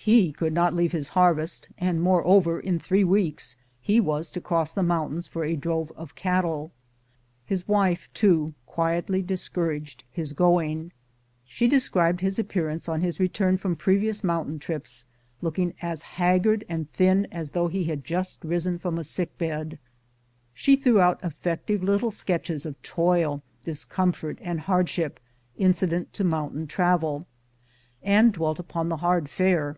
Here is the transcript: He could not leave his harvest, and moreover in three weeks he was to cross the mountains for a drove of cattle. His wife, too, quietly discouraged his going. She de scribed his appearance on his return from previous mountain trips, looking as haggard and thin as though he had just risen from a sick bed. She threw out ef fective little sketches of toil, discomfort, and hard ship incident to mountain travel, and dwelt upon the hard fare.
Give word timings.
He 0.00 0.30
could 0.32 0.54
not 0.54 0.74
leave 0.74 0.92
his 0.92 1.08
harvest, 1.08 1.68
and 1.76 2.00
moreover 2.00 2.58
in 2.60 2.78
three 2.78 3.02
weeks 3.04 3.56
he 3.82 3.98
was 4.00 4.30
to 4.30 4.40
cross 4.40 4.70
the 4.72 4.82
mountains 4.84 5.26
for 5.26 5.44
a 5.44 5.54
drove 5.56 5.90
of 5.96 6.14
cattle. 6.14 6.70
His 7.44 7.66
wife, 7.68 8.08
too, 8.14 8.54
quietly 8.64 9.20
discouraged 9.22 10.04
his 10.10 10.32
going. 10.34 10.92
She 11.44 11.66
de 11.68 11.78
scribed 11.80 12.20
his 12.20 12.38
appearance 12.38 12.88
on 12.88 13.00
his 13.02 13.18
return 13.20 13.58
from 13.58 13.74
previous 13.76 14.22
mountain 14.24 14.58
trips, 14.60 15.04
looking 15.42 15.74
as 15.82 16.00
haggard 16.02 16.64
and 16.70 16.90
thin 16.92 17.26
as 17.32 17.50
though 17.50 17.68
he 17.68 17.84
had 17.84 18.02
just 18.04 18.42
risen 18.44 18.78
from 18.78 18.98
a 18.98 19.04
sick 19.04 19.36
bed. 19.36 19.78
She 20.54 20.74
threw 20.76 21.00
out 21.00 21.18
ef 21.24 21.38
fective 21.42 21.82
little 21.82 22.12
sketches 22.12 22.64
of 22.64 22.80
toil, 22.82 23.42
discomfort, 23.64 24.38
and 24.40 24.60
hard 24.60 24.88
ship 24.88 25.18
incident 25.58 26.14
to 26.14 26.24
mountain 26.24 26.66
travel, 26.68 27.26
and 28.02 28.32
dwelt 28.32 28.58
upon 28.60 28.88
the 28.88 28.98
hard 28.98 29.28
fare. 29.28 29.76